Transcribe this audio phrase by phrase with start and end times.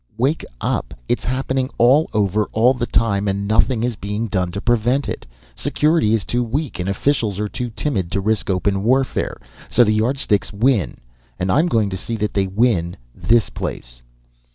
[0.17, 0.95] "Wake up!
[1.07, 5.27] It's happening all over, all the time, and nothing is being done to prevent it.
[5.53, 9.37] Security is too weak and officials are too timid to risk open warfare.
[9.69, 10.97] So the Yardsticks win,
[11.37, 14.01] and I'm going to see that they win this place."